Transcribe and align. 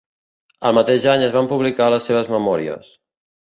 El 0.69 0.73
mateix 0.77 1.05
any 1.11 1.25
es 1.25 1.35
van 1.35 1.49
publicar 1.51 1.91
les 1.97 2.09
seves 2.11 2.33
memòries. 2.39 2.91